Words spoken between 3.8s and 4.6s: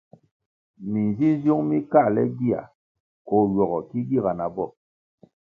ki giga na